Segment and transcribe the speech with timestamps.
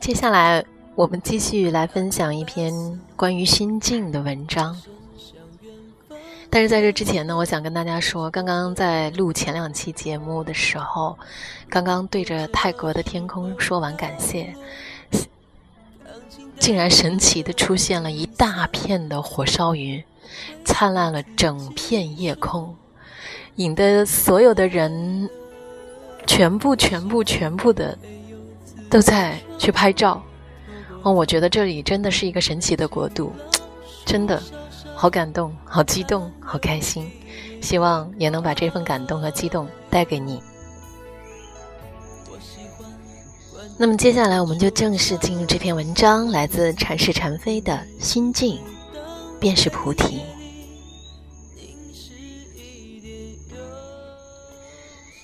[0.00, 2.72] 接下来，我们继续来分享一篇
[3.16, 4.80] 关于心境的文章。
[6.48, 11.18] 但是在这之前呢，我想跟大家说，刚刚在录前两期节目的时候，
[11.68, 14.54] 刚刚对着泰国的天空说完感谢，
[16.60, 20.02] 竟然神奇的出现了一大片的火烧云，
[20.64, 22.76] 灿烂了整片夜空，
[23.56, 25.28] 引得所有的人
[26.26, 27.96] 全部、全部、全部的
[28.90, 30.22] 都在去拍照。
[31.02, 33.32] 哦，我觉得这里真的是一个神奇的国度，
[34.04, 34.42] 真的。
[34.98, 37.06] 好感动，好激动，好开心，
[37.60, 40.40] 希望也能把这份感动和激动带给你。
[43.76, 48.58] 那么接下来，我们就正式进入这篇文章，来自禅是禅飞的心境，
[49.38, 50.22] 便是菩提。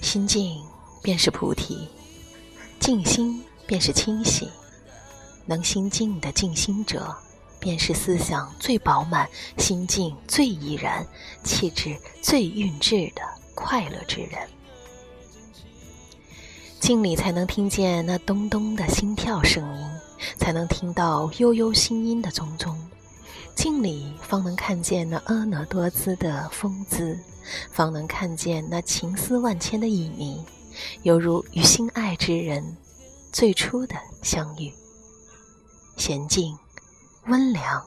[0.00, 0.60] 心境
[1.02, 1.88] 便是菩提，
[2.78, 4.48] 静心便是清醒，
[5.46, 7.14] 能心静的静心者。
[7.62, 9.28] 便是思想最饱满、
[9.58, 11.06] 心境最怡然、
[11.44, 13.20] 气质最韵致的
[13.54, 14.48] 快乐之人。
[16.80, 19.86] 静里才能听见那咚咚的心跳声音，
[20.38, 22.74] 才能听到悠悠心音的踪踪；
[23.54, 27.20] 静里方能看见那婀娜多姿的风姿，
[27.70, 30.42] 方能看见那情思万千的旖旎，
[31.02, 32.76] 犹如与心爱之人
[33.32, 34.72] 最初的相遇。
[35.96, 36.56] 娴静。
[37.26, 37.86] 温凉、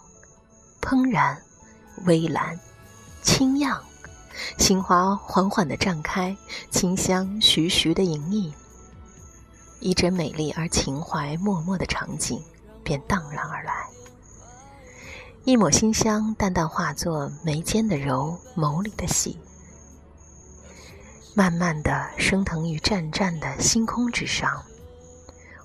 [0.80, 1.42] 怦然、
[2.06, 2.58] 微澜、
[3.24, 3.82] 清漾，
[4.60, 6.38] 心花缓缓地绽开，
[6.70, 8.54] 清香徐徐地盈溢，
[9.80, 12.40] 一帧美丽而情怀脉脉的场景
[12.84, 13.74] 便荡然而来。
[15.46, 19.38] 一抹馨香淡淡化作眉间的柔，眸里的喜，
[21.36, 24.64] 慢慢地升腾于湛湛的星空之上。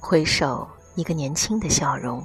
[0.01, 2.25] 回首，一个年轻的笑容。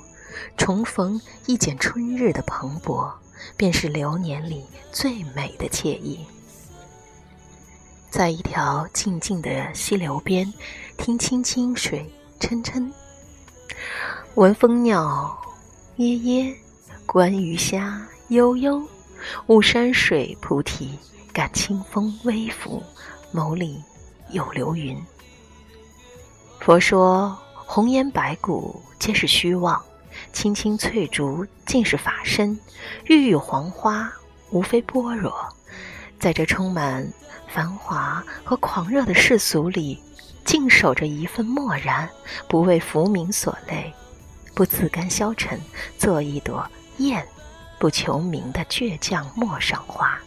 [0.58, 3.12] 重逢一剪春日的蓬勃，
[3.56, 6.26] 便是流年里最美的惬意。
[8.10, 10.52] 在一条静静的溪流边，
[10.98, 12.92] 听清清水潺潺，
[14.34, 15.38] 闻蜂鸟
[15.98, 16.56] 耶耶，
[17.06, 18.82] 观鱼虾悠悠，
[19.48, 20.98] 悟山水菩提，
[21.32, 22.82] 感清风微拂，
[23.34, 23.82] 眸里
[24.30, 24.98] 有流云。
[26.60, 29.82] 佛说红颜白骨皆是虚妄。
[30.32, 32.58] 青青翠竹尽是法身，
[33.06, 34.12] 郁郁黄花
[34.52, 35.34] 无非般若。
[36.20, 37.12] 在这充满
[37.48, 40.00] 繁华和狂热的世俗里，
[40.46, 42.08] 静守着一份漠然，
[42.48, 43.92] 不为浮名所累，
[44.54, 45.60] 不自甘消沉，
[45.98, 46.64] 做一朵
[46.98, 47.28] 艳
[47.80, 50.20] 不求名的倔强陌上花，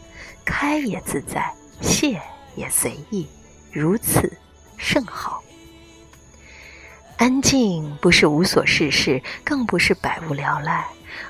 [0.44, 2.20] 开也自在，谢
[2.56, 3.26] 也随意，
[3.70, 4.36] 如此
[4.76, 5.42] 甚好。
[7.18, 10.86] 安静不是无所事事，更不是百无聊赖，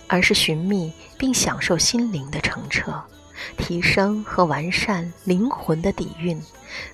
[0.09, 3.01] 而是寻觅并享受心灵的澄澈，
[3.57, 6.41] 提升和完善灵魂的底蕴。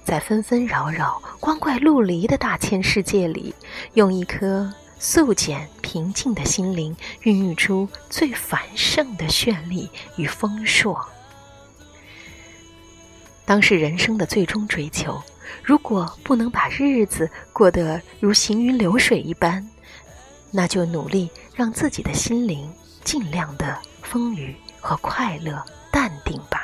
[0.05, 3.55] 在纷纷扰扰、光怪陆离的大千世界里，
[3.95, 11.01] 用一颗素简平静的心灵，孕育出最繁盛的绚丽与丰硕。
[13.45, 15.21] 当是人生的最终追求。
[15.63, 19.69] 如果不能把日子过得如行云流水一般，
[20.51, 22.73] 那就努力让自己的心灵
[23.05, 26.63] 尽量的丰腴和快乐、淡定吧。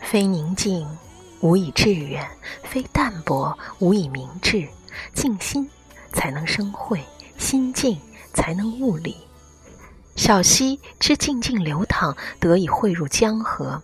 [0.00, 0.86] 非宁静，
[1.40, 2.24] 无以致远；
[2.62, 4.68] 非淡泊，无以明志。
[5.14, 5.68] 静心
[6.12, 7.02] 才能生慧，
[7.38, 7.98] 心静
[8.34, 9.16] 才能悟理。
[10.16, 13.82] 小溪之静静流淌，得以汇入江河。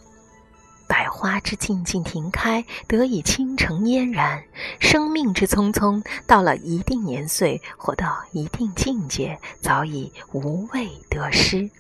[1.09, 4.43] 花之静静停开，得以倾城嫣然；
[4.81, 11.71] 生命之匆匆，到了一定年岁，活到一定境界，早已无畏得失，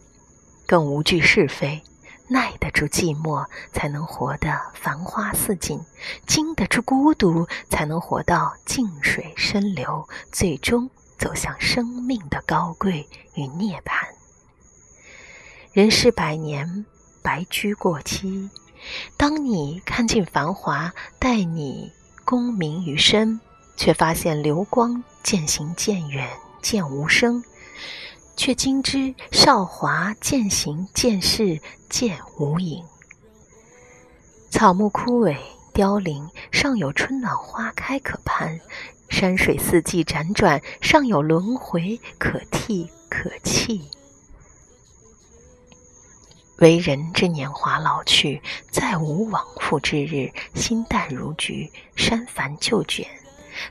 [0.67, 1.83] 更无惧是非，
[2.29, 5.79] 耐得住寂寞，才能活得繁花似锦；
[6.27, 14.07] 经得住孤独，才能活到静水深流，最终走向生命的高贵与涅槃。
[15.73, 16.87] 人世百年，
[17.23, 18.49] 白驹过隙。
[19.17, 21.93] 当你看尽繁华，待你
[22.25, 23.41] 功名于身，
[23.77, 26.29] 却发现流光渐行渐远，
[26.63, 27.43] 渐无声；
[28.37, 32.85] 却今知韶华渐行渐逝，渐无影。
[34.51, 35.37] 草木枯萎
[35.75, 38.59] 凋零，尚有春暖花开可盼；
[39.11, 43.91] 山水四季辗转，尚有轮回可替可弃。
[46.59, 50.31] 为人之年华老去，再无往复之日。
[50.55, 53.07] 心淡如菊，删繁就简，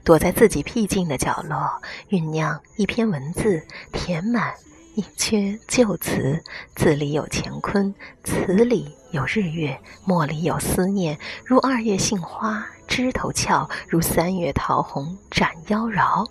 [0.03, 4.53] 躲在自己僻静的角落，酝酿一篇文字，填满
[4.93, 6.43] 一阙旧词。
[6.75, 7.93] 字里有乾坤，
[8.23, 11.17] 词里有日月，墨里有思念。
[11.43, 16.27] 如二月杏花枝头俏，如三月桃红展妖娆，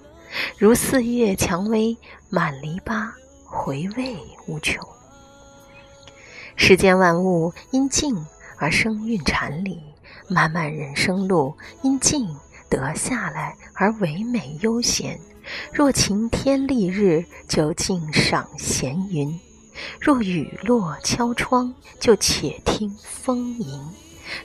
[0.56, 1.96] 如四月蔷薇
[2.30, 3.10] 满篱笆，
[3.44, 4.16] 回味
[4.46, 4.80] 无穷。
[6.56, 8.24] 世间万物因静
[8.56, 9.82] 而生韵禅理，
[10.28, 12.28] 漫漫人生路因静
[12.70, 15.18] 得下来而唯美悠闲。
[15.72, 19.38] 若晴天丽日，就静赏闲云；
[20.00, 23.80] 若雨落敲窗，就且听风吟；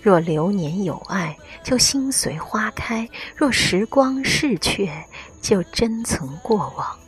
[0.01, 4.89] 若流年有爱，就心随花开；若时光逝去，
[5.41, 7.00] 就珍存过往。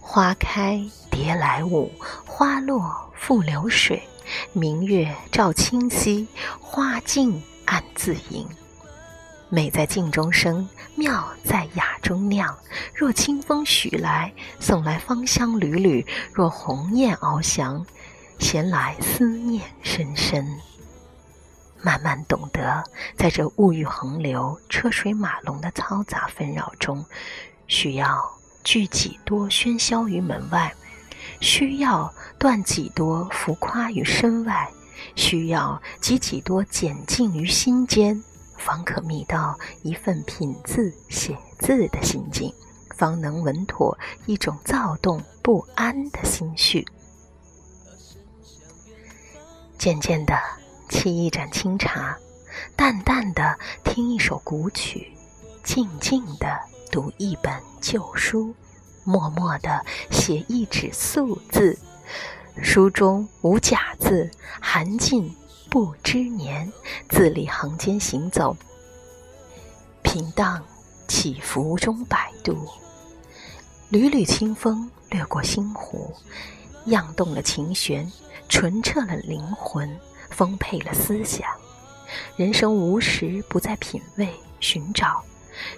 [0.00, 1.90] 花开蝶来舞，
[2.26, 4.02] 花落复流水。
[4.52, 6.26] 明月照清溪，
[6.60, 8.48] 花径暗自盈。
[9.50, 12.56] 美在静中生，妙在雅中酿。
[12.94, 17.84] 若清风徐来，送来芳香缕缕；若鸿雁翱翔，
[18.38, 20.46] 衔来思念深深。
[21.82, 22.82] 慢慢懂得，
[23.16, 27.04] 在这物欲横流、车水马龙的嘈杂纷扰中，
[27.66, 28.34] 需要。
[28.64, 30.74] 聚几多喧嚣于门外，
[31.40, 34.70] 需要断几多浮夸于身外，
[35.14, 38.22] 需要积几多简静于心间，
[38.58, 42.52] 方可觅到一份品字写字的心境，
[42.96, 43.96] 方能稳妥
[44.26, 46.86] 一种躁动不安的心绪。
[49.78, 50.34] 渐渐的
[50.88, 52.16] 沏一盏清茶，
[52.76, 55.12] 淡淡的听一首古曲，
[55.62, 56.60] 静静的。
[56.92, 58.54] 读一本旧书，
[59.04, 61.78] 默默地写一纸素字，
[62.62, 64.30] 书中无假字，
[64.60, 65.30] 含尽
[65.70, 66.72] 不知年。
[67.08, 68.56] 字里行间行走，
[70.02, 70.62] 平荡
[71.06, 72.56] 起伏中摆渡，
[73.90, 76.12] 缕缕清风掠过心湖，
[76.86, 78.10] 漾动了琴弦，
[78.48, 79.88] 纯澈了灵魂，
[80.30, 81.46] 丰沛了思想。
[82.36, 84.28] 人生无时不在品味
[84.60, 85.22] 寻找。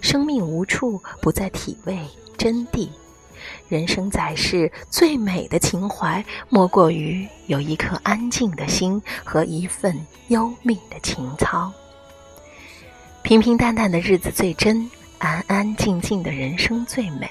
[0.01, 1.99] 生命无处不在体味
[2.39, 2.89] 真谛，
[3.69, 9.95] 人生在世最美的情怀，莫过于有一颗安静的心和一份
[10.29, 11.73] 幽冥的情操。
[13.23, 14.89] 平平淡淡的日子最真，
[15.19, 17.29] 安安静静的人生最美。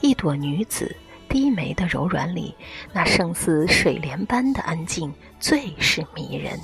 [0.00, 0.94] 一朵女子
[1.28, 2.54] 低眉的柔软里，
[2.92, 6.60] 那胜似水莲般的安静，最是迷人。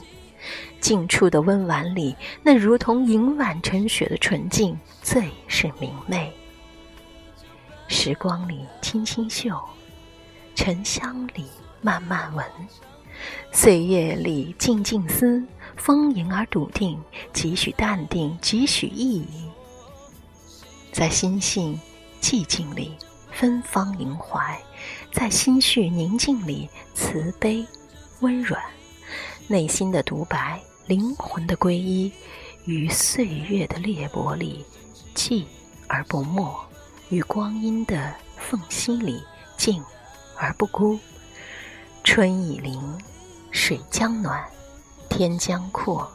[0.80, 6.32] 静处的温婉里，那如同银碗盛雪的纯净，最是明媚。
[7.92, 9.62] 时光里轻轻嗅，
[10.54, 11.44] 沉香里
[11.82, 12.44] 慢慢闻，
[13.52, 15.44] 岁月里静静思，
[15.76, 16.98] 丰盈而笃定，
[17.34, 19.46] 几许淡定，几许意义，
[20.90, 21.78] 在心性
[22.22, 22.96] 寂静里
[23.30, 24.58] 芬芳盈怀，
[25.12, 27.64] 在心绪宁静里慈悲
[28.20, 28.60] 温软。
[29.48, 32.10] 内心的独白，灵魂的皈依，
[32.64, 34.64] 于岁月的裂帛里
[35.14, 35.44] 寂
[35.88, 36.58] 而不没，
[37.12, 39.22] 于光阴的缝隙里
[39.58, 39.84] 静
[40.34, 40.98] 而不孤。
[42.02, 42.80] 春已临，
[43.50, 44.42] 水将暖，
[45.10, 46.10] 天将阔，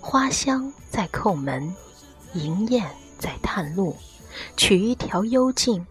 [0.00, 1.74] 花香在叩门，
[2.34, 2.88] 银燕
[3.18, 3.96] 在探路。
[4.56, 5.84] 取一条幽径，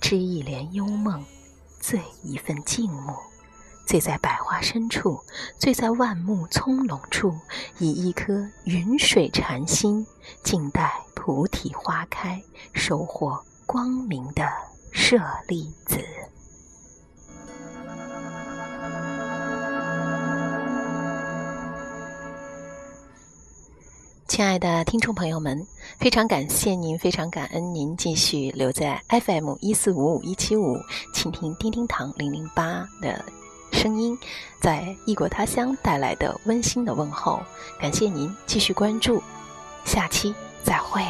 [0.00, 1.24] 织一帘幽梦，
[1.78, 3.16] 醉一份静默。
[3.86, 5.20] 醉在百花深处，
[5.56, 7.32] 醉在万木葱茏处，
[7.78, 10.04] 以一颗云水禅心，
[10.42, 13.40] 静待菩提花开，收获
[13.70, 14.42] 光明的
[14.90, 15.96] 舍利子。
[24.26, 25.64] 亲爱的听众朋友们，
[26.00, 30.76] 非常感谢您，非常感恩您继续留在 FM 一四五五一七五，
[31.14, 33.24] 倾听叮叮堂零零八的。
[33.70, 34.18] 声音
[34.60, 37.40] 在异国他乡带来的温馨的问候，
[37.80, 39.22] 感谢您继续关注，
[39.84, 40.34] 下期
[40.64, 41.04] 再会。